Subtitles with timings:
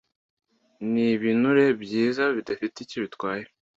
[0.91, 3.43] ni ibinure byiza bidafite icyo bitwaye